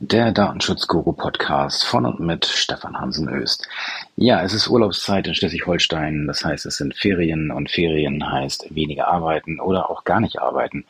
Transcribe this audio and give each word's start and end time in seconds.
Der 0.00 0.30
Datenschutzguru-Podcast 0.30 1.84
von 1.84 2.06
und 2.06 2.20
mit 2.20 2.46
Stefan 2.46 3.00
Hansen 3.00 3.28
Öst. 3.28 3.66
Ja, 4.14 4.44
es 4.44 4.52
ist 4.52 4.68
Urlaubszeit 4.68 5.26
in 5.26 5.34
Schleswig-Holstein. 5.34 6.28
Das 6.28 6.44
heißt, 6.44 6.66
es 6.66 6.76
sind 6.76 6.94
Ferien 6.94 7.50
und 7.50 7.68
Ferien 7.68 8.30
heißt 8.30 8.72
weniger 8.72 9.08
arbeiten 9.08 9.58
oder 9.58 9.90
auch 9.90 10.04
gar 10.04 10.20
nicht 10.20 10.40
arbeiten. 10.40 10.84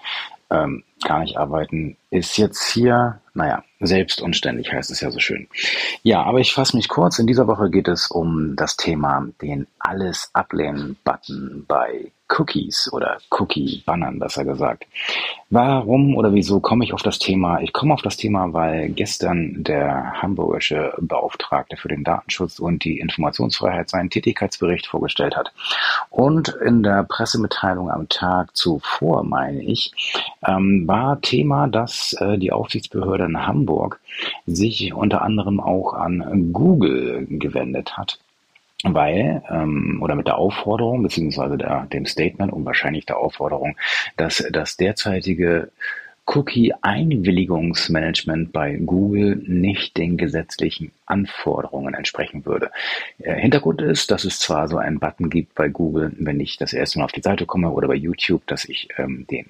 Ähm, 0.50 0.84
gar 1.02 1.20
nicht 1.20 1.38
arbeiten 1.38 1.96
ist 2.10 2.36
jetzt 2.36 2.70
hier, 2.70 3.18
naja, 3.38 3.62
selbst 3.78 4.20
und 4.20 4.34
ständig 4.34 4.72
heißt 4.72 4.90
es 4.90 5.00
ja 5.00 5.12
so 5.12 5.20
schön. 5.20 5.46
Ja, 6.02 6.24
aber 6.24 6.40
ich 6.40 6.52
fasse 6.52 6.76
mich 6.76 6.88
kurz. 6.88 7.20
In 7.20 7.28
dieser 7.28 7.46
Woche 7.46 7.70
geht 7.70 7.86
es 7.86 8.10
um 8.10 8.56
das 8.56 8.76
Thema 8.76 9.28
den 9.40 9.68
Alles 9.78 10.30
ablehnen-Button 10.32 11.64
bei 11.68 12.10
Cookies 12.28 12.92
oder 12.92 13.18
Cookie-Bannern, 13.30 14.18
besser 14.18 14.44
gesagt. 14.44 14.86
Warum 15.50 16.14
oder 16.16 16.34
wieso 16.34 16.60
komme 16.60 16.84
ich 16.84 16.92
auf 16.92 17.02
das 17.02 17.18
Thema? 17.18 17.60
Ich 17.60 17.72
komme 17.72 17.94
auf 17.94 18.02
das 18.02 18.16
Thema, 18.16 18.52
weil 18.52 18.90
gestern 18.90 19.62
der 19.64 20.20
hamburgische 20.20 20.92
Beauftragte 20.98 21.76
für 21.76 21.88
den 21.88 22.04
Datenschutz 22.04 22.58
und 22.58 22.84
die 22.84 22.98
Informationsfreiheit 22.98 23.88
seinen 23.88 24.10
Tätigkeitsbericht 24.10 24.88
vorgestellt 24.88 25.36
hat. 25.36 25.52
Und 26.10 26.48
in 26.48 26.82
der 26.82 27.04
Pressemitteilung 27.04 27.90
am 27.90 28.08
Tag 28.08 28.56
zuvor, 28.56 29.24
meine 29.24 29.62
ich, 29.62 29.92
ähm, 30.46 30.86
war 30.86 31.20
Thema, 31.20 31.68
dass 31.68 32.14
äh, 32.14 32.38
die 32.38 32.52
Aufsichtsbehörde 32.52 33.24
in 33.24 33.46
Hamburg 33.46 34.00
sich 34.46 34.94
unter 34.94 35.22
anderem 35.22 35.60
auch 35.60 35.94
an 35.94 36.52
Google 36.52 37.26
gewendet 37.28 37.96
hat 37.96 38.18
weil, 38.84 39.42
ähm, 39.50 39.98
oder 40.00 40.14
mit 40.14 40.28
der 40.28 40.38
Aufforderung, 40.38 41.02
beziehungsweise 41.02 41.58
der, 41.58 41.86
dem 41.86 42.06
Statement 42.06 42.52
und 42.52 42.64
wahrscheinlich 42.64 43.06
der 43.06 43.18
Aufforderung, 43.18 43.76
dass 44.16 44.46
das 44.52 44.76
derzeitige 44.76 45.72
Cookie-Einwilligungsmanagement 46.26 48.52
bei 48.52 48.76
Google 48.76 49.42
nicht 49.46 49.96
den 49.96 50.16
gesetzlichen 50.18 50.92
Anforderungen 51.06 51.94
entsprechen 51.94 52.44
würde. 52.44 52.70
Äh, 53.18 53.36
Hintergrund 53.36 53.80
ist, 53.80 54.10
dass 54.10 54.24
es 54.24 54.38
zwar 54.38 54.68
so 54.68 54.76
einen 54.76 55.00
Button 55.00 55.30
gibt 55.30 55.54
bei 55.54 55.68
Google, 55.68 56.12
wenn 56.18 56.38
ich 56.38 56.58
das 56.58 56.74
erste 56.74 56.98
Mal 56.98 57.06
auf 57.06 57.12
die 57.12 57.22
Seite 57.22 57.46
komme 57.46 57.70
oder 57.70 57.88
bei 57.88 57.94
YouTube, 57.94 58.46
dass 58.46 58.66
ich 58.66 58.88
ähm, 58.98 59.26
den 59.28 59.46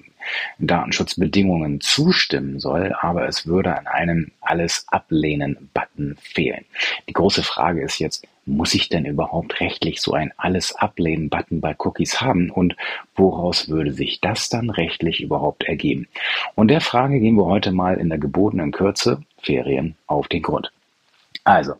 Datenschutzbedingungen 0.59 1.81
zustimmen 1.81 2.59
soll, 2.59 2.93
aber 2.99 3.27
es 3.27 3.47
würde 3.47 3.77
an 3.77 3.87
einem 3.87 4.31
alles 4.41 4.85
ablehnen 4.89 5.69
Button 5.73 6.15
fehlen. 6.21 6.65
Die 7.07 7.13
große 7.13 7.43
Frage 7.43 7.83
ist 7.83 7.99
jetzt, 7.99 8.25
muss 8.45 8.73
ich 8.73 8.89
denn 8.89 9.05
überhaupt 9.05 9.59
rechtlich 9.59 10.01
so 10.01 10.13
ein 10.13 10.33
alles 10.37 10.75
ablehnen 10.75 11.29
Button 11.29 11.61
bei 11.61 11.75
Cookies 11.77 12.19
haben 12.19 12.49
und 12.49 12.75
woraus 13.15 13.69
würde 13.69 13.93
sich 13.93 14.21
das 14.21 14.49
dann 14.49 14.69
rechtlich 14.69 15.21
überhaupt 15.21 15.63
ergeben? 15.63 16.07
Und 16.55 16.69
der 16.69 16.81
Frage 16.81 17.19
gehen 17.19 17.35
wir 17.35 17.45
heute 17.45 17.71
mal 17.71 17.97
in 17.97 18.09
der 18.09 18.17
gebotenen 18.17 18.71
Kürze 18.71 19.21
Ferien 19.41 19.95
auf 20.07 20.27
den 20.27 20.41
Grund. 20.41 20.71
Also, 21.49 21.73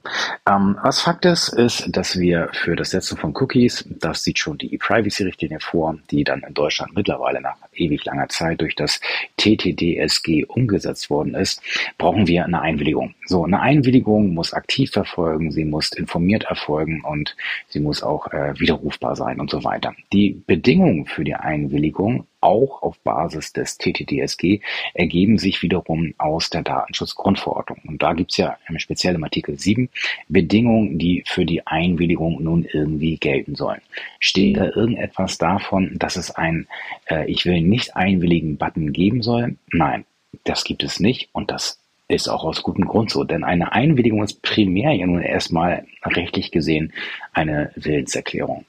ähm, 0.50 0.80
was 0.82 1.00
Fakt 1.00 1.26
ist, 1.26 1.50
ist, 1.50 1.96
dass 1.96 2.18
wir 2.18 2.50
für 2.54 2.76
das 2.76 2.90
Setzen 2.90 3.20
von 3.20 3.36
Cookies, 3.36 3.86
das 3.88 4.24
sieht 4.24 4.40
schon 4.40 4.58
die 4.58 4.74
E-Privacy-Richtlinie 4.74 5.60
vor, 5.60 5.96
die 6.10 6.24
dann 6.24 6.42
in 6.42 6.56
Deutschland 6.56 6.96
mittlerweile 6.96 7.40
nach 7.40 7.56
ewig 7.76 8.04
langer 8.06 8.28
Zeit 8.30 8.62
durch 8.62 8.76
das 8.76 9.00
TTDSG 9.38 10.46
umgesetzt 10.46 11.12
worden 11.12 11.36
ist, 11.36 11.62
brauchen 12.00 12.26
wir 12.26 12.46
eine 12.46 12.62
Einwilligung. 12.62 13.14
So, 13.28 13.46
eine 13.46 13.60
Einwilligung 13.60 14.34
muss 14.34 14.54
aktiv 14.54 14.96
erfolgen, 14.96 15.52
sie 15.52 15.66
muss 15.66 15.92
informiert 15.92 16.46
erfolgen 16.46 17.04
und 17.04 17.36
sie 17.68 17.80
muss 17.80 18.02
auch 18.02 18.26
äh, 18.34 18.60
widerrufbar 18.60 19.16
sein 19.16 19.40
und 19.40 19.52
so 19.52 19.64
weiter. 19.64 19.94
Die 20.12 20.42
Bedingungen 20.48 21.06
für 21.06 21.24
die 21.24 21.36
Einwilligung 21.36 22.26
auch 22.42 22.82
auf 22.82 23.00
Basis 23.00 23.54
des 23.54 23.78
TTDSG 23.78 24.62
ergeben 24.94 25.38
sich 25.38 25.62
wiederum 25.62 26.14
aus 26.18 26.50
der 26.50 26.64
Datenschutzgrundverordnung. 26.64 27.80
Und 27.88 28.02
da 28.02 28.14
gibt's 28.14 28.38
ja 28.38 28.58
speziell 28.78 29.16
im 29.16 29.24
Artikel 29.24 29.58
7 29.60 29.90
Bedingungen, 30.28 30.98
die 30.98 31.24
für 31.26 31.46
die 31.46 31.66
Einwilligung 31.66 32.42
nun 32.44 32.66
irgendwie 32.66 33.18
gelten 33.18 33.56
sollen. 33.56 33.82
Steht 34.20 34.58
da 34.58 34.66
irgendetwas 34.66 35.38
davon, 35.38 35.98
dass 35.98 36.16
es 36.16 36.32
ein 36.32 36.68
äh, 37.10 37.30
Ich 37.30 37.46
will 37.46 37.62
nicht 37.62 37.96
einwilligen 37.96 38.58
Button 38.58 38.94
geben 38.94 39.22
soll? 39.22 39.56
Nein, 39.72 40.06
das 40.44 40.64
gibt 40.64 40.84
es 40.84 41.00
nicht 41.00 41.30
und 41.32 41.52
das 41.52 41.80
ist 42.08 42.28
auch 42.28 42.44
aus 42.44 42.64
gutem 42.64 42.86
Grund 42.86 43.12
so, 43.12 43.24
denn 43.24 43.44
eine 43.44 43.72
Einwilligung 43.72 44.24
ist 44.24 44.42
primär 44.42 44.92
ja 44.94 45.06
nun 45.06 45.22
erstmal 45.22 45.86
rechtlich 46.04 46.52
gesehen 46.52 46.92
eine 47.34 47.72
Willenserklärung. 47.76 48.66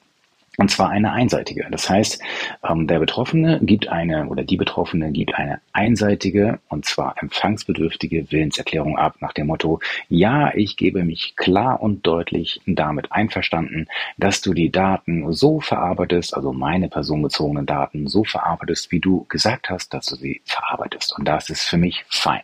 Und 0.60 0.70
zwar 0.70 0.90
eine 0.90 1.12
einseitige. 1.12 1.66
Das 1.70 1.88
heißt, 1.88 2.22
ähm, 2.68 2.86
der 2.86 2.98
Betroffene 2.98 3.60
gibt 3.62 3.88
eine 3.88 4.28
oder 4.28 4.44
die 4.44 4.58
Betroffene 4.58 5.10
gibt 5.10 5.34
eine 5.34 5.62
einseitige 5.72 6.58
und 6.68 6.84
zwar 6.84 7.14
empfangsbedürftige 7.16 8.30
Willenserklärung 8.30 8.98
ab 8.98 9.16
nach 9.20 9.32
dem 9.32 9.46
Motto, 9.46 9.80
ja, 10.10 10.52
ich 10.54 10.76
gebe 10.76 11.02
mich 11.02 11.34
klar 11.36 11.80
und 11.80 12.06
deutlich 12.06 12.60
damit 12.66 13.10
einverstanden, 13.10 13.86
dass 14.18 14.42
du 14.42 14.52
die 14.52 14.70
Daten 14.70 15.32
so 15.32 15.60
verarbeitest, 15.60 16.36
also 16.36 16.52
meine 16.52 16.90
personenbezogenen 16.90 17.64
Daten 17.64 18.06
so 18.06 18.24
verarbeitest, 18.24 18.92
wie 18.92 19.00
du 19.00 19.24
gesagt 19.30 19.70
hast, 19.70 19.94
dass 19.94 20.04
du 20.06 20.16
sie 20.16 20.42
verarbeitest. 20.44 21.16
Und 21.16 21.26
das 21.26 21.48
ist 21.48 21.62
für 21.62 21.78
mich 21.78 22.04
fein. 22.10 22.42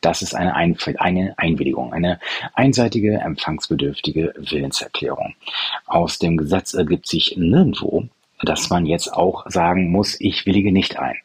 Das 0.00 0.22
ist 0.22 0.34
eine, 0.34 0.54
Ein 0.54 0.76
eine 0.98 1.34
Einwilligung, 1.38 1.92
eine 1.92 2.20
einseitige, 2.54 3.18
empfangsbedürftige 3.18 4.34
Willenserklärung. 4.36 5.34
Aus 5.86 6.18
dem 6.18 6.36
Gesetz 6.36 6.74
ergibt 6.74 7.06
sich 7.06 7.36
nirgendwo, 7.36 8.04
dass 8.42 8.70
man 8.70 8.86
jetzt 8.86 9.12
auch 9.12 9.48
sagen 9.50 9.90
muss, 9.90 10.20
ich 10.20 10.46
willige 10.46 10.72
nicht 10.72 10.98
ein. 10.98 11.16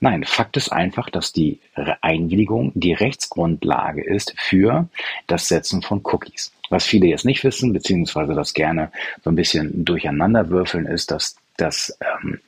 Nein, 0.00 0.24
Fakt 0.24 0.56
ist 0.56 0.70
einfach, 0.70 1.10
dass 1.10 1.32
die 1.32 1.60
Einwilligung 2.00 2.72
die 2.74 2.92
Rechtsgrundlage 2.92 4.04
ist 4.04 4.34
für 4.36 4.88
das 5.26 5.48
Setzen 5.48 5.82
von 5.82 6.00
Cookies. 6.02 6.52
Was 6.70 6.84
viele 6.84 7.06
jetzt 7.06 7.24
nicht 7.24 7.44
wissen, 7.44 7.72
beziehungsweise 7.72 8.34
das 8.34 8.52
gerne 8.52 8.90
so 9.22 9.30
ein 9.30 9.36
bisschen 9.36 9.84
durcheinander 9.84 10.48
würfeln, 10.48 10.86
ist, 10.86 11.10
dass 11.10 11.36
das 11.56 11.96
ähm, 12.00 12.40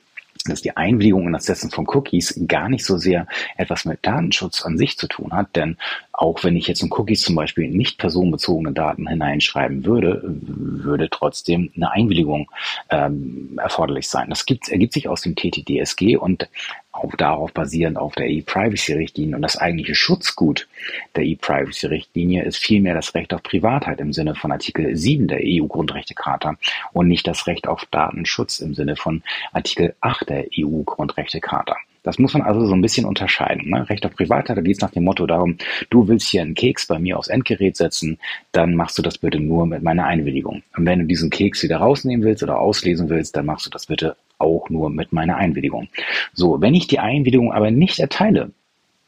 dass 0.45 0.61
die 0.61 0.75
Einwilligung 0.75 1.27
in 1.27 1.33
das 1.33 1.45
Setzen 1.45 1.69
von 1.69 1.85
Cookies 1.87 2.39
gar 2.47 2.69
nicht 2.69 2.85
so 2.85 2.97
sehr 2.97 3.27
etwas 3.57 3.85
mit 3.85 3.99
Datenschutz 4.01 4.61
an 4.61 4.77
sich 4.77 4.97
zu 4.97 5.07
tun 5.07 5.33
hat, 5.33 5.55
denn 5.55 5.77
auch 6.13 6.43
wenn 6.43 6.55
ich 6.55 6.67
jetzt 6.67 6.81
in 6.81 6.91
Cookies 6.91 7.21
zum 7.21 7.35
Beispiel 7.35 7.69
nicht 7.69 7.97
personenbezogene 7.97 8.73
Daten 8.73 9.07
hineinschreiben 9.07 9.85
würde, 9.85 10.21
würde 10.23 11.09
trotzdem 11.09 11.71
eine 11.75 11.91
Einwilligung 11.91 12.49
ähm, 12.89 13.57
erforderlich 13.61 14.09
sein. 14.09 14.29
Das 14.29 14.45
gibt, 14.45 14.69
ergibt 14.69 14.93
sich 14.93 15.07
aus 15.07 15.21
dem 15.21 15.35
TTDSG 15.35 16.17
und 16.17 16.49
auch 16.99 17.15
darauf 17.15 17.53
basierend 17.53 17.97
auf 17.97 18.15
der 18.15 18.29
E-Privacy-Richtlinie. 18.29 19.35
Und 19.35 19.41
das 19.41 19.57
eigentliche 19.57 19.95
Schutzgut 19.95 20.67
der 21.15 21.23
E-Privacy-Richtlinie 21.23 22.43
ist 22.43 22.57
vielmehr 22.57 22.93
das 22.93 23.15
Recht 23.15 23.33
auf 23.33 23.43
Privatheit 23.43 23.99
im 23.99 24.13
Sinne 24.13 24.35
von 24.35 24.51
Artikel 24.51 24.95
7 24.95 25.27
der 25.27 25.39
EU-Grundrechtecharta 25.41 26.57
und 26.93 27.07
nicht 27.07 27.27
das 27.27 27.47
Recht 27.47 27.67
auf 27.67 27.85
Datenschutz 27.91 28.59
im 28.59 28.73
Sinne 28.73 28.95
von 28.95 29.23
Artikel 29.51 29.95
8 30.01 30.29
der 30.29 30.45
EU-Grundrechtecharta. 30.57 31.75
Das 32.09 32.17
muss 32.17 32.33
man 32.33 32.41
also 32.41 32.65
so 32.65 32.73
ein 32.73 32.81
bisschen 32.81 33.05
unterscheiden. 33.05 33.69
Ne? 33.69 33.87
Recht 33.87 34.03
auf 34.03 34.15
Privatheit, 34.15 34.57
da 34.57 34.61
geht 34.61 34.77
es 34.77 34.81
nach 34.81 34.89
dem 34.89 35.03
Motto 35.03 35.27
darum, 35.27 35.59
du 35.91 36.07
willst 36.07 36.27
hier 36.27 36.41
einen 36.41 36.55
Keks 36.55 36.87
bei 36.87 36.97
mir 36.97 37.19
aufs 37.19 37.27
Endgerät 37.27 37.77
setzen, 37.77 38.17
dann 38.51 38.73
machst 38.73 38.97
du 38.97 39.03
das 39.03 39.19
bitte 39.19 39.39
nur 39.39 39.67
mit 39.67 39.83
meiner 39.83 40.07
Einwilligung. 40.07 40.63
Und 40.75 40.87
wenn 40.87 40.97
du 40.97 41.05
diesen 41.05 41.29
Keks 41.29 41.61
wieder 41.61 41.77
rausnehmen 41.77 42.25
willst 42.25 42.41
oder 42.41 42.59
auslesen 42.59 43.09
willst, 43.09 43.35
dann 43.35 43.45
machst 43.45 43.67
du 43.67 43.69
das 43.69 43.85
bitte 43.85 44.15
auch 44.39 44.71
nur 44.71 44.89
mit 44.89 45.13
meiner 45.13 45.37
Einwilligung. 45.37 45.87
So, 46.33 46.59
wenn 46.59 46.73
ich 46.73 46.87
die 46.87 46.97
Einwilligung 46.97 47.53
aber 47.53 47.69
nicht 47.69 47.99
erteile, 47.99 48.49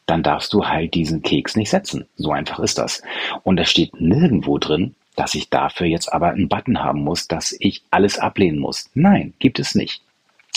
dann 0.06 0.22
darfst 0.22 0.53
du 0.53 0.68
halt 0.68 0.94
diesen 0.94 1.23
Keks 1.23 1.56
nicht 1.56 1.72
setzen. 1.72 2.06
So 2.18 2.31
einfach 2.31 2.59
ist 2.59 2.78
das. 2.78 3.01
Und 3.41 3.57
da 3.57 3.66
steht 3.66 4.00
nirgendwo 4.00 4.59
drin, 4.59 4.94
dass 5.16 5.33
ich 5.33 5.50
dafür 5.50 5.88
jetzt 5.88 6.13
aber 6.13 6.29
einen 6.29 6.50
Button 6.50 6.83
haben 6.83 7.03
muss, 7.03 7.28
dass 7.28 7.56
ich 7.59 7.81
alles 7.89 8.19
ablehnen 8.19 8.59
muss. 8.59 8.91
Nein, 8.94 9.33
gibt 9.39 9.57
es 9.57 9.73
nicht. 9.73 10.03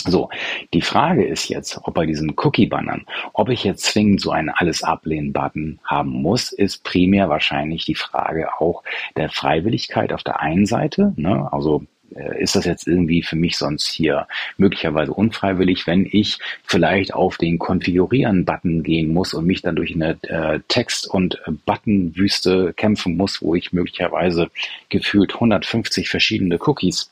So, 0.07 0.29
die 0.73 0.81
Frage 0.81 1.25
ist 1.25 1.49
jetzt, 1.49 1.79
ob 1.83 1.95
bei 1.95 2.05
diesen 2.05 2.33
Cookie-Bannern, 2.35 3.05
ob 3.33 3.49
ich 3.49 3.63
jetzt 3.63 3.85
zwingend 3.85 4.21
so 4.21 4.31
einen 4.31 4.49
Alles-Ablehnen-Button 4.49 5.79
haben 5.83 6.09
muss, 6.09 6.51
ist 6.51 6.83
primär 6.83 7.29
wahrscheinlich 7.29 7.85
die 7.85 7.95
Frage 7.95 8.49
auch 8.59 8.83
der 9.15 9.29
Freiwilligkeit 9.29 10.13
auf 10.13 10.23
der 10.23 10.41
einen 10.41 10.65
Seite. 10.65 11.13
Ne? 11.15 11.51
Also 11.51 11.85
äh, 12.15 12.41
ist 12.41 12.55
das 12.55 12.65
jetzt 12.65 12.87
irgendwie 12.87 13.23
für 13.23 13.35
mich 13.35 13.57
sonst 13.57 13.89
hier 13.89 14.27
möglicherweise 14.57 15.13
unfreiwillig, 15.13 15.87
wenn 15.87 16.07
ich 16.09 16.37
vielleicht 16.63 17.13
auf 17.13 17.37
den 17.37 17.57
Konfigurieren-Button 17.57 18.83
gehen 18.83 19.11
muss 19.11 19.33
und 19.33 19.45
mich 19.45 19.61
dann 19.61 19.75
durch 19.75 19.95
eine 19.95 20.17
äh, 20.23 20.59
Text- 20.67 21.07
und 21.07 21.41
Buttonwüste 21.65 22.73
kämpfen 22.73 23.17
muss, 23.17 23.41
wo 23.41 23.55
ich 23.55 23.73
möglicherweise 23.73 24.49
gefühlt 24.89 25.33
150 25.33 26.09
verschiedene 26.09 26.59
Cookies 26.59 27.09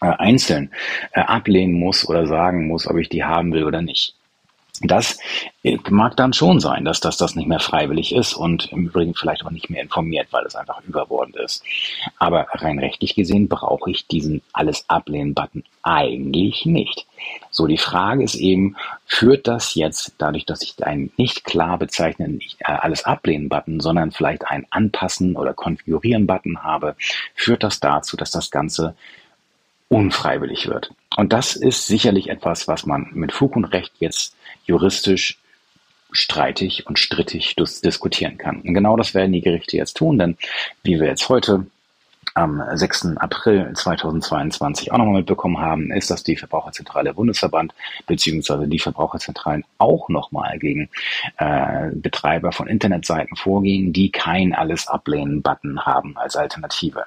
äh, 0.00 0.06
einzeln 0.06 0.70
äh, 1.12 1.20
ablehnen 1.20 1.74
muss 1.74 2.08
oder 2.08 2.26
sagen 2.26 2.66
muss, 2.66 2.86
ob 2.86 2.96
ich 2.96 3.08
die 3.08 3.24
haben 3.24 3.52
will 3.52 3.64
oder 3.64 3.82
nicht. 3.82 4.14
Das 4.80 5.18
äh, 5.62 5.78
mag 5.88 6.16
dann 6.16 6.32
schon 6.32 6.58
sein, 6.58 6.84
dass 6.84 6.98
das, 6.98 7.16
das 7.16 7.36
nicht 7.36 7.46
mehr 7.46 7.60
freiwillig 7.60 8.12
ist 8.12 8.34
und 8.34 8.72
im 8.72 8.86
Übrigen 8.86 9.14
vielleicht 9.14 9.46
auch 9.46 9.52
nicht 9.52 9.70
mehr 9.70 9.82
informiert, 9.82 10.28
weil 10.32 10.44
es 10.44 10.56
einfach 10.56 10.82
überbordend 10.82 11.36
ist. 11.36 11.62
Aber 12.18 12.48
rein 12.50 12.80
rechtlich 12.80 13.14
gesehen 13.14 13.48
brauche 13.48 13.90
ich 13.92 14.08
diesen 14.08 14.42
Alles 14.52 14.84
ablehnen-Button 14.88 15.62
eigentlich 15.84 16.66
nicht. 16.66 17.06
So, 17.50 17.68
die 17.68 17.78
Frage 17.78 18.24
ist 18.24 18.34
eben, 18.34 18.76
führt 19.06 19.46
das 19.46 19.76
jetzt 19.76 20.16
dadurch, 20.18 20.44
dass 20.44 20.62
ich 20.62 20.84
einen 20.84 21.12
nicht 21.16 21.44
klar 21.44 21.78
bezeichneten 21.78 22.40
äh, 22.58 22.72
Alles 22.72 23.04
ablehnen-Button, 23.04 23.78
sondern 23.78 24.10
vielleicht 24.10 24.44
einen 24.48 24.66
Anpassen 24.70 25.36
oder 25.36 25.54
Konfigurieren-Button 25.54 26.64
habe, 26.64 26.96
führt 27.36 27.62
das 27.62 27.78
dazu, 27.78 28.16
dass 28.16 28.32
das 28.32 28.50
Ganze 28.50 28.96
unfreiwillig 29.88 30.68
wird. 30.68 30.92
Und 31.16 31.32
das 31.32 31.56
ist 31.56 31.86
sicherlich 31.86 32.28
etwas, 32.28 32.68
was 32.68 32.86
man 32.86 33.08
mit 33.12 33.32
Fug 33.32 33.56
und 33.56 33.66
Recht 33.66 33.92
jetzt 33.98 34.34
juristisch 34.64 35.38
streitig 36.10 36.86
und 36.86 36.98
strittig 36.98 37.56
diskutieren 37.56 38.38
kann. 38.38 38.60
Und 38.60 38.74
genau 38.74 38.96
das 38.96 39.14
werden 39.14 39.32
die 39.32 39.40
Gerichte 39.40 39.76
jetzt 39.76 39.96
tun, 39.96 40.18
denn 40.18 40.36
wie 40.82 41.00
wir 41.00 41.08
jetzt 41.08 41.28
heute 41.28 41.66
am 42.34 42.62
6. 42.74 43.16
April 43.16 43.72
2022 43.72 44.90
auch 44.92 44.98
nochmal 44.98 45.18
mitbekommen 45.18 45.58
haben, 45.58 45.92
ist, 45.92 46.10
dass 46.10 46.24
die 46.24 46.36
Verbraucherzentrale 46.36 47.14
Bundesverband 47.14 47.72
beziehungsweise 48.06 48.66
die 48.66 48.80
Verbraucherzentralen 48.80 49.64
auch 49.78 50.08
nochmal 50.08 50.58
gegen 50.58 50.90
äh, 51.38 51.90
Betreiber 51.92 52.50
von 52.50 52.66
Internetseiten 52.66 53.36
vorgehen, 53.36 53.92
die 53.92 54.10
kein 54.10 54.52
Alles 54.52 54.88
ablehnen-Button 54.88 55.86
haben 55.86 56.16
als 56.16 56.34
Alternative. 56.34 57.06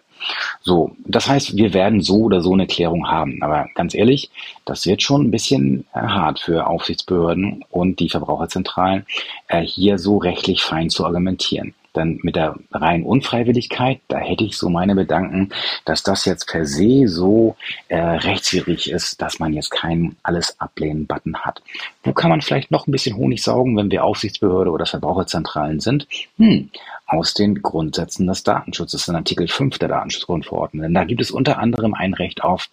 So, 0.62 0.96
das 1.06 1.28
heißt, 1.28 1.56
wir 1.58 1.74
werden 1.74 2.02
so 2.02 2.24
oder 2.24 2.42
so 2.42 2.54
eine 2.54 2.66
Klärung 2.66 3.08
haben. 3.08 3.44
Aber 3.44 3.68
ganz 3.76 3.94
ehrlich, 3.94 4.32
das 4.66 4.86
wird 4.86 5.04
schon 5.04 5.26
ein 5.26 5.32
bisschen 5.32 5.86
äh, 5.94 6.00
hart 6.00 6.40
für 6.40 6.68
Aufsichtsbehörden 6.68 7.66
und 7.70 8.00
die 8.00 8.10
Verbraucherzentralen, 8.10 9.06
äh, 9.48 9.62
hier 9.62 10.00
so 10.00 10.18
rechtlich 10.18 10.64
fein 10.64 10.90
zu 10.90 11.06
argumentieren. 11.06 11.74
Dann 11.98 12.20
mit 12.22 12.36
der 12.36 12.56
reinen 12.72 13.04
Unfreiwilligkeit, 13.04 14.00
da 14.08 14.20
hätte 14.20 14.44
ich 14.44 14.58
so 14.58 14.70
meine 14.70 14.94
Bedanken, 14.94 15.50
dass 15.84 16.04
das 16.04 16.26
jetzt 16.26 16.48
per 16.48 16.66
se 16.66 17.08
so 17.08 17.56
äh, 17.88 17.98
rechtswidrig 17.98 18.92
ist, 18.92 19.22
dass 19.22 19.40
man 19.40 19.54
jetzt 19.54 19.72
keinen 19.72 20.16
alles 20.22 20.60
ablehnen 20.60 21.08
Button 21.08 21.40
hat. 21.40 21.64
Wo 22.04 22.14
kann 22.14 22.30
man 22.30 22.42
vielleicht 22.42 22.70
noch 22.70 22.86
ein 22.86 22.92
bisschen 22.92 23.18
Honig 23.18 23.42
saugen, 23.42 23.76
wenn 23.76 23.90
wir 23.90 24.04
Aufsichtsbehörde 24.04 24.70
oder 24.70 24.86
Verbraucherzentralen 24.86 25.80
sind? 25.80 26.08
Hm, 26.38 26.70
aus 27.08 27.34
den 27.34 27.62
Grundsätzen 27.62 28.28
des 28.28 28.44
Datenschutzes 28.44 29.08
in 29.08 29.16
Artikel 29.16 29.48
5 29.48 29.80
der 29.80 29.88
Datenschutzgrundverordnung. 29.88 30.84
Denn 30.84 30.94
da 30.94 31.04
gibt 31.04 31.22
es 31.22 31.32
unter 31.32 31.58
anderem 31.58 31.94
ein 31.94 32.14
Recht 32.14 32.44
auf 32.44 32.70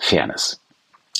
Fairness. 0.00 0.60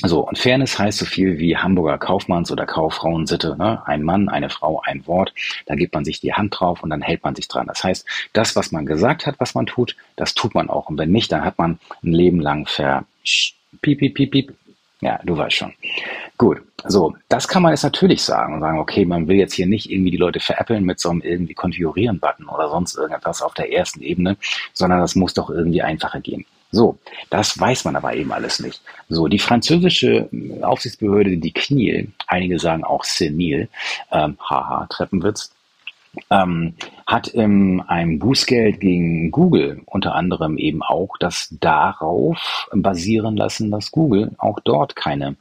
So, 0.02 0.26
und 0.26 0.38
Fairness 0.38 0.78
heißt 0.78 0.98
so 0.98 1.06
viel 1.06 1.38
wie 1.38 1.56
Hamburger 1.56 1.98
Kaufmanns- 1.98 2.52
oder 2.52 2.66
Kauffrauensitte. 2.66 3.56
Ne? 3.56 3.82
Ein 3.86 4.02
Mann, 4.02 4.28
eine 4.28 4.50
Frau, 4.50 4.82
ein 4.84 5.06
Wort. 5.06 5.32
Da 5.66 5.74
gibt 5.74 5.94
man 5.94 6.04
sich 6.04 6.20
die 6.20 6.34
Hand 6.34 6.58
drauf 6.58 6.82
und 6.82 6.90
dann 6.90 7.02
hält 7.02 7.24
man 7.24 7.34
sich 7.34 7.48
dran. 7.48 7.66
Das 7.66 7.82
heißt, 7.82 8.06
das, 8.32 8.56
was 8.56 8.72
man 8.72 8.84
gesagt 8.84 9.26
hat, 9.26 9.36
was 9.38 9.54
man 9.54 9.66
tut, 9.66 9.96
das 10.16 10.34
tut 10.34 10.54
man 10.54 10.68
auch. 10.68 10.90
Und 10.90 10.98
wenn 10.98 11.12
nicht, 11.12 11.32
dann 11.32 11.44
hat 11.44 11.58
man 11.58 11.78
ein 12.02 12.12
Leben 12.12 12.40
lang 12.40 12.66
ver... 12.66 13.04
Piep, 13.82 13.98
piep, 13.98 14.14
piep, 14.14 14.30
piep. 14.30 14.54
Ja, 15.00 15.20
du 15.24 15.36
weißt 15.36 15.54
schon. 15.54 15.74
Gut, 16.38 16.62
so, 16.86 17.14
das 17.28 17.48
kann 17.48 17.62
man 17.62 17.72
jetzt 17.72 17.82
natürlich 17.82 18.22
sagen 18.22 18.54
und 18.54 18.60
sagen, 18.60 18.78
okay, 18.78 19.04
man 19.04 19.28
will 19.28 19.36
jetzt 19.36 19.52
hier 19.52 19.66
nicht 19.66 19.90
irgendwie 19.90 20.10
die 20.10 20.16
Leute 20.16 20.40
veräppeln 20.40 20.84
mit 20.84 20.98
so 21.00 21.10
einem 21.10 21.20
irgendwie 21.20 21.54
Konfigurieren-Button 21.54 22.48
oder 22.48 22.70
sonst 22.70 22.96
irgendetwas 22.96 23.42
auf 23.42 23.52
der 23.54 23.72
ersten 23.72 24.00
Ebene, 24.00 24.36
sondern 24.72 25.00
das 25.00 25.14
muss 25.14 25.34
doch 25.34 25.50
irgendwie 25.50 25.82
einfacher 25.82 26.20
gehen. 26.20 26.46
So, 26.70 26.98
das 27.30 27.58
weiß 27.58 27.84
man 27.84 27.96
aber 27.96 28.14
eben 28.14 28.32
alles 28.32 28.60
nicht. 28.60 28.82
So, 29.08 29.28
die 29.28 29.38
französische 29.38 30.28
Aufsichtsbehörde, 30.62 31.36
die 31.36 31.52
CNIL, 31.52 32.08
einige 32.26 32.58
sagen 32.58 32.84
auch 32.84 33.04
CNIL, 33.04 33.68
ähm, 34.12 34.36
haha, 34.40 34.86
Treppenwitz, 34.90 35.52
ähm, 36.30 36.74
hat 37.06 37.34
ähm, 37.34 37.82
ein 37.86 38.18
Bußgeld 38.18 38.80
gegen 38.80 39.30
Google 39.30 39.82
unter 39.86 40.14
anderem 40.14 40.58
eben 40.58 40.82
auch 40.82 41.16
das 41.20 41.54
darauf 41.60 42.68
basieren 42.72 43.36
lassen, 43.36 43.70
dass 43.70 43.90
Google 43.90 44.32
auch 44.38 44.58
dort 44.60 44.96
keine 44.96 45.36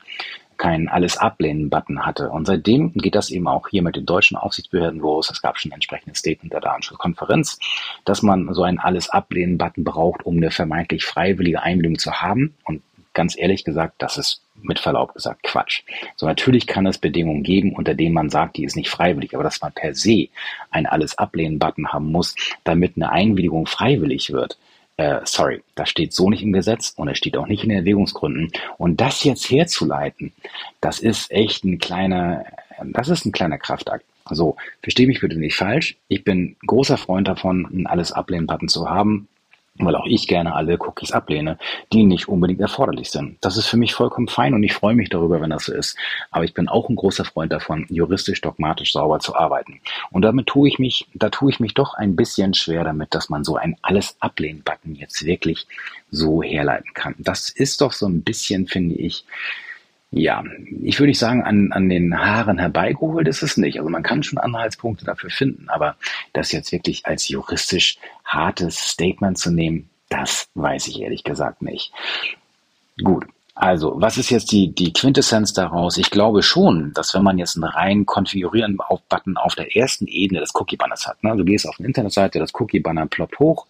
kein 0.58 0.88
alles 0.88 1.18
ablehnen 1.18 1.70
Button 1.70 2.06
hatte. 2.06 2.30
Und 2.30 2.46
seitdem 2.46 2.94
geht 2.94 3.16
das 3.16 3.30
eben 3.30 3.48
auch 3.48 3.68
hier 3.68 3.82
mit 3.82 3.96
den 3.96 4.06
deutschen 4.06 4.38
Aufsichtsbehörden 4.38 5.00
los. 5.00 5.30
Es 5.30 5.42
gab 5.42 5.58
schon 5.58 5.72
ein 5.72 5.76
entsprechendes 5.76 6.20
Statement 6.20 6.54
der 6.54 6.62
Datenschutzkonferenz, 6.62 7.60
dass 8.06 8.22
man 8.22 8.54
so 8.54 8.64
einen 8.64 8.80
alles 8.80 9.10
ablehnen 9.10 9.58
Button 9.58 9.84
braucht, 9.84 10.26
um 10.26 10.38
eine 10.38 10.52
vermeintlich 10.52 11.06
freiwillige 11.06 11.62
Einwilligung 11.62 12.00
zu 12.00 12.14
haben. 12.14 12.56
Und 12.64 12.82
ganz 13.14 13.38
ehrlich 13.38 13.64
gesagt, 13.64 13.96
das 14.00 14.18
ist 14.18 14.42
mit 14.62 14.80
Verlaub 14.80 15.14
gesagt 15.14 15.44
Quatsch. 15.44 15.84
So 16.16 16.26
natürlich 16.26 16.68
kann 16.68 16.86
es 16.86 16.98
Bedingungen 16.98 17.44
geben, 17.44 17.74
unter 17.74 17.94
denen 17.94 18.14
man 18.14 18.30
sagt, 18.30 18.58
die 18.58 18.64
ist 18.64 18.76
nicht 18.76 18.90
freiwillig, 18.90 19.34
aber 19.34 19.44
dass 19.44 19.62
man 19.62 19.72
per 19.72 19.94
se 19.94 20.28
ein 20.72 20.86
alles 20.86 21.18
ablehnen 21.18 21.60
Button 21.60 21.90
haben 21.90 22.12
muss, 22.12 22.36
damit 22.64 22.94
eine 22.96 23.12
Einwilligung 23.12 23.66
freiwillig 23.66 24.32
wird, 24.32 24.58
äh, 24.98 25.20
sorry, 25.26 25.62
das 25.76 25.90
steht 25.90 26.14
so 26.14 26.30
nicht 26.30 26.44
im 26.44 26.54
Gesetz 26.54 26.94
und 26.96 27.08
es 27.08 27.18
steht 27.18 27.38
auch 27.38 27.48
nicht 27.48 27.64
in 27.64 27.70
den 27.70 27.80
Erwägungsgründen. 27.80 28.52
Und 28.78 29.02
das 29.02 29.24
jetzt 29.24 29.50
herzuleiten, 29.50 30.32
das 30.82 31.00
ist 31.00 31.32
echt 31.32 31.64
ein 31.64 31.80
kleiner, 31.80 32.46
das 32.84 33.10
ist 33.10 33.26
ein 33.26 33.32
kleiner 33.32 33.58
Kraftakt. 33.58 34.06
So, 34.32 34.56
verstehe 34.82 35.06
mich 35.06 35.20
bitte 35.20 35.38
nicht 35.38 35.56
falsch. 35.56 35.98
Ich 36.08 36.24
bin 36.24 36.56
großer 36.66 36.98
Freund 36.98 37.28
davon, 37.28 37.68
einen 37.68 37.88
alles 37.88 38.12
ablehnen 38.12 38.48
Button 38.48 38.70
zu 38.70 38.90
haben 38.90 39.28
weil 39.78 39.96
auch 39.96 40.06
ich 40.06 40.28
gerne 40.28 40.56
alle 40.56 40.78
Cookies 40.80 41.12
ablehne, 41.12 41.58
die 41.92 42.04
nicht 42.04 42.30
unbedingt 42.30 42.62
erforderlich 42.62 43.12
sind. 43.12 43.38
Das 43.42 43.58
ist 43.58 43.68
für 43.68 43.78
mich 43.78 43.94
vollkommen 43.94 44.28
fein 44.28 44.54
und 44.54 44.64
ich 44.64 44.74
freue 44.74 44.96
mich 44.96 45.10
darüber, 45.10 45.42
wenn 45.42 45.50
das 45.50 45.66
so 45.66 45.74
ist. 45.74 45.98
Aber 46.32 46.46
ich 46.46 46.54
bin 46.54 46.68
auch 46.68 46.90
ein 46.90 46.96
großer 46.96 47.26
Freund 47.26 47.52
davon, 47.52 47.86
juristisch, 47.90 48.42
dogmatisch 48.42 48.94
sauber 48.94 49.20
zu 49.20 49.36
arbeiten. 49.36 49.82
Und 50.12 50.22
damit 50.22 50.48
tue 50.48 50.70
ich 50.70 50.80
mich, 50.80 51.08
da 51.14 51.30
tue 51.30 51.52
ich 51.52 51.60
mich 51.60 51.74
doch 51.74 51.94
ein 51.94 52.16
bisschen 52.16 52.54
schwer 52.54 52.84
damit, 52.84 53.14
dass 53.14 53.30
man 53.30 53.44
so 53.44 53.58
ein 53.58 53.76
alles 53.82 54.16
ablehnen 54.20 54.64
Button 54.64 54.96
jetzt 54.96 55.26
wirklich 55.26 55.68
so 56.10 56.42
herleiten 56.42 56.94
kann. 56.94 57.16
Das 57.18 57.50
ist 57.50 57.82
doch 57.82 57.92
so 57.92 58.08
ein 58.08 58.22
bisschen, 58.22 58.68
finde 58.68 58.96
ich, 58.96 59.26
ja, 60.16 60.44
ich 60.82 60.98
würde 60.98 61.10
nicht 61.10 61.20
sagen, 61.20 61.44
an, 61.44 61.74
an 61.74 61.90
den 61.90 62.18
Haaren 62.18 62.58
herbeigeholt 62.58 63.28
ist 63.28 63.44
es 63.44 63.58
nicht. 63.58 63.80
Also 63.80 63.90
man 63.90 64.02
kann 64.02 64.24
schon 64.24 64.40
Anhaltspunkte 64.40 65.04
dafür 65.04 65.30
finden, 65.30 65.68
aber 65.68 65.98
das 66.32 66.54
jetzt 66.54 66.72
wirklich 66.72 67.06
als 67.06 67.28
juristisch 67.28 67.98
hartes 68.24 68.78
Statement 68.78 69.38
zu 69.38 69.52
nehmen, 69.52 69.90
das 70.08 70.48
weiß 70.56 70.88
ich 70.88 71.02
ehrlich 71.02 71.26
gesagt 71.26 71.62
nicht. 71.62 71.92
Gut. 73.04 73.26
Also, 73.56 73.94
was 73.98 74.18
ist 74.18 74.30
jetzt 74.30 74.52
die, 74.52 74.74
die 74.74 74.94
Quintessenz 74.94 75.54
daraus? 75.54 75.98
Ich 75.98 76.12
glaube 76.12 76.44
schon, 76.44 76.94
dass 76.94 77.14
wenn 77.14 77.24
man 77.24 77.38
jetzt 77.38 77.56
einen 77.56 77.66
rein 77.66 78.06
konfigurieren 78.06 78.80
auf 78.80 79.02
Button 79.04 79.38
auf 79.38 79.56
der 79.56 79.76
ersten 79.76 80.08
Ebene 80.08 80.40
des 80.42 80.54
Cookie-Banners 80.56 81.08
hat, 81.08 81.24
ne? 81.24 81.36
du 81.36 81.44
gehst 81.44 81.68
auf 81.68 81.76
eine 81.78 81.88
Internetseite, 81.88 82.40
das 82.40 82.54
Cookie-Banner 82.54 83.08
ploppt 83.08 83.40
hoch, 83.40 83.66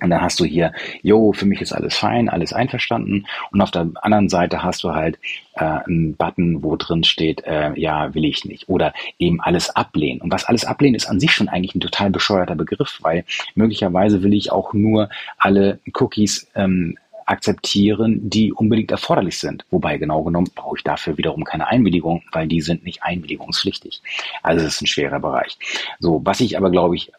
und 0.00 0.10
dann 0.10 0.20
hast 0.20 0.40
du 0.40 0.44
hier, 0.44 0.72
jo, 1.02 1.32
für 1.32 1.46
mich 1.46 1.60
ist 1.60 1.72
alles 1.72 1.96
fein, 1.96 2.28
alles 2.28 2.52
einverstanden. 2.52 3.26
Und 3.52 3.60
auf 3.60 3.70
der 3.70 3.90
anderen 4.02 4.28
Seite 4.28 4.62
hast 4.64 4.82
du 4.82 4.92
halt 4.92 5.20
äh, 5.54 5.64
einen 5.64 6.16
Button, 6.16 6.64
wo 6.64 6.74
drin 6.74 7.04
steht, 7.04 7.44
äh, 7.44 7.78
ja, 7.78 8.12
will 8.12 8.24
ich 8.24 8.44
nicht. 8.44 8.68
Oder 8.68 8.92
eben 9.20 9.40
alles 9.40 9.70
ablehnen. 9.70 10.20
Und 10.20 10.32
was 10.32 10.46
alles 10.46 10.64
ablehnen 10.64 10.96
ist 10.96 11.06
an 11.06 11.20
sich 11.20 11.30
schon 11.30 11.48
eigentlich 11.48 11.76
ein 11.76 11.80
total 11.80 12.10
bescheuerter 12.10 12.56
Begriff, 12.56 12.98
weil 13.02 13.24
möglicherweise 13.54 14.22
will 14.24 14.34
ich 14.34 14.50
auch 14.50 14.72
nur 14.72 15.10
alle 15.38 15.78
Cookies 15.94 16.48
ähm, 16.56 16.98
akzeptieren, 17.26 18.28
die 18.28 18.52
unbedingt 18.52 18.90
erforderlich 18.90 19.38
sind. 19.38 19.64
Wobei 19.70 19.96
genau 19.98 20.22
genommen 20.24 20.50
brauche 20.56 20.76
ich 20.76 20.84
dafür 20.84 21.16
wiederum 21.16 21.44
keine 21.44 21.68
Einwilligung, 21.68 22.22
weil 22.32 22.48
die 22.48 22.60
sind 22.60 22.84
nicht 22.84 23.04
einwilligungspflichtig. 23.04 24.02
Also 24.42 24.66
es 24.66 24.74
ist 24.74 24.82
ein 24.82 24.86
schwerer 24.86 25.20
Bereich. 25.20 25.56
So, 26.00 26.20
was 26.24 26.40
ich 26.40 26.58
aber 26.58 26.70
glaube 26.70 26.96
ich 26.96 27.12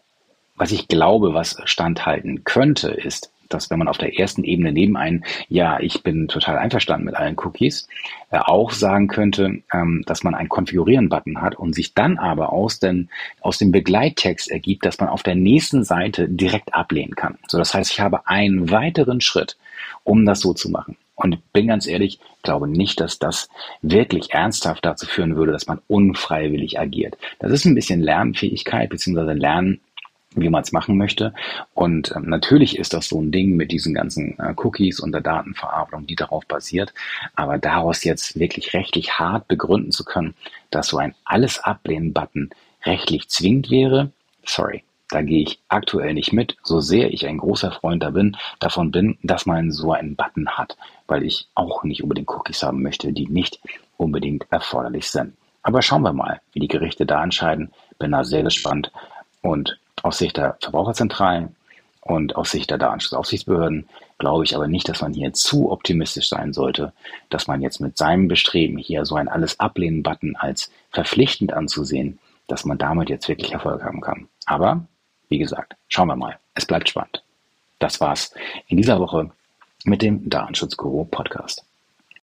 was 0.55 0.71
ich 0.71 0.87
glaube, 0.87 1.33
was 1.33 1.57
standhalten 1.65 2.43
könnte, 2.43 2.89
ist, 2.89 3.31
dass 3.49 3.69
wenn 3.69 3.79
man 3.79 3.87
auf 3.87 3.97
der 3.97 4.17
ersten 4.17 4.43
Ebene 4.43 4.71
neben 4.71 4.97
ein, 4.97 5.23
ja, 5.49 5.79
ich 5.79 6.03
bin 6.03 6.27
total 6.27 6.57
einverstanden 6.57 7.05
mit 7.05 7.15
allen 7.15 7.37
Cookies, 7.37 7.87
äh, 8.31 8.37
auch 8.37 8.71
sagen 8.71 9.07
könnte, 9.07 9.61
ähm, 9.73 10.03
dass 10.05 10.23
man 10.23 10.35
einen 10.35 10.49
Konfigurieren-Button 10.49 11.41
hat 11.41 11.55
und 11.55 11.73
sich 11.73 11.93
dann 11.93 12.17
aber 12.17 12.51
aus, 12.51 12.79
den, 12.79 13.09
aus 13.41 13.57
dem 13.57 13.71
Begleittext 13.71 14.49
ergibt, 14.49 14.85
dass 14.85 14.99
man 14.99 15.09
auf 15.09 15.23
der 15.23 15.35
nächsten 15.35 15.83
Seite 15.83 16.27
direkt 16.27 16.73
ablehnen 16.73 17.15
kann. 17.15 17.37
So, 17.47 17.57
das 17.57 17.73
heißt, 17.73 17.91
ich 17.91 17.99
habe 17.99 18.27
einen 18.27 18.71
weiteren 18.71 19.21
Schritt, 19.21 19.57
um 20.03 20.25
das 20.25 20.39
so 20.39 20.53
zu 20.53 20.69
machen. 20.69 20.97
Und 21.17 21.53
bin 21.53 21.67
ganz 21.67 21.87
ehrlich, 21.87 22.19
glaube 22.43 22.67
nicht, 22.67 22.99
dass 22.99 23.19
das 23.19 23.47
wirklich 23.81 24.33
ernsthaft 24.33 24.83
dazu 24.83 25.05
führen 25.05 25.37
würde, 25.37 25.53
dass 25.53 25.65
man 25.65 25.79
unfreiwillig 25.87 26.77
agiert. 26.77 27.17
Das 27.39 27.51
ist 27.51 27.63
ein 27.63 27.73
bisschen 27.73 28.01
Lernfähigkeit 28.01 28.89
bzw. 28.89 29.31
Lernen 29.31 29.79
wie 30.35 30.49
man 30.49 30.63
es 30.63 30.71
machen 30.71 30.97
möchte. 30.97 31.33
Und 31.73 32.13
ähm, 32.15 32.29
natürlich 32.29 32.77
ist 32.77 32.93
das 32.93 33.07
so 33.07 33.21
ein 33.21 33.31
Ding 33.31 33.55
mit 33.55 33.71
diesen 33.71 33.93
ganzen 33.93 34.37
äh, 34.39 34.53
Cookies 34.57 34.99
und 34.99 35.11
der 35.11 35.21
Datenverarbeitung, 35.21 36.07
die 36.07 36.15
darauf 36.15 36.45
basiert. 36.45 36.93
Aber 37.35 37.57
daraus 37.57 38.03
jetzt 38.03 38.39
wirklich 38.39 38.73
rechtlich 38.73 39.19
hart 39.19 39.47
begründen 39.47 39.91
zu 39.91 40.03
können, 40.03 40.35
dass 40.69 40.87
so 40.87 40.97
ein 40.97 41.15
Alles 41.23 41.59
ablehnen-Button 41.59 42.49
rechtlich 42.85 43.29
zwingend 43.29 43.69
wäre, 43.69 44.11
sorry, 44.45 44.83
da 45.09 45.21
gehe 45.21 45.43
ich 45.43 45.59
aktuell 45.69 46.13
nicht 46.13 46.33
mit, 46.33 46.57
so 46.63 46.79
sehr 46.79 47.13
ich 47.13 47.27
ein 47.27 47.37
großer 47.37 47.71
Freund 47.71 48.01
da 48.01 48.09
bin, 48.09 48.37
davon 48.59 48.91
bin, 48.91 49.17
dass 49.21 49.45
man 49.45 49.71
so 49.71 49.93
einen 49.93 50.15
Button 50.15 50.49
hat, 50.49 50.77
weil 51.07 51.23
ich 51.23 51.47
auch 51.53 51.83
nicht 51.83 52.01
unbedingt 52.01 52.29
Cookies 52.29 52.63
haben 52.63 52.81
möchte, 52.81 53.13
die 53.13 53.27
nicht 53.27 53.59
unbedingt 53.97 54.47
erforderlich 54.49 55.09
sind. 55.09 55.33
Aber 55.61 55.81
schauen 55.81 56.03
wir 56.03 56.13
mal, 56.13 56.41
wie 56.53 56.59
die 56.59 56.67
Gerichte 56.67 57.05
da 57.05 57.23
entscheiden. 57.23 57.71
Bin 57.97 58.11
da 58.11 58.23
sehr 58.23 58.43
gespannt. 58.43 58.91
Und 59.41 59.79
aus 60.03 60.17
Sicht 60.17 60.37
der 60.37 60.57
Verbraucherzentralen 60.61 61.55
und 62.01 62.35
aus 62.35 62.51
Sicht 62.51 62.69
der 62.69 62.77
Datenschutzaufsichtsbehörden 62.77 63.87
glaube 64.17 64.43
ich 64.43 64.55
aber 64.55 64.67
nicht, 64.67 64.87
dass 64.87 65.01
man 65.01 65.13
hier 65.13 65.33
zu 65.33 65.71
optimistisch 65.71 66.29
sein 66.29 66.53
sollte, 66.53 66.93
dass 67.29 67.47
man 67.47 67.61
jetzt 67.61 67.81
mit 67.81 67.97
seinem 67.97 68.27
Bestreben, 68.27 68.77
hier 68.77 69.05
so 69.05 69.15
ein 69.15 69.27
alles 69.27 69.59
ablehnen 69.59 70.03
Button 70.03 70.35
als 70.35 70.71
verpflichtend 70.91 71.53
anzusehen, 71.53 72.19
dass 72.47 72.65
man 72.65 72.77
damit 72.77 73.09
jetzt 73.09 73.27
wirklich 73.27 73.51
Erfolg 73.51 73.83
haben 73.83 74.01
kann. 74.01 74.27
Aber, 74.45 74.85
wie 75.29 75.39
gesagt, 75.39 75.75
schauen 75.87 76.07
wir 76.07 76.15
mal. 76.15 76.37
Es 76.53 76.65
bleibt 76.65 76.89
spannend. 76.89 77.23
Das 77.79 77.99
war's 77.99 78.33
in 78.67 78.77
dieser 78.77 78.99
Woche 78.99 79.31
mit 79.83 80.01
dem 80.01 80.29
Datenschutzguru 80.29 81.05
Podcast. 81.05 81.65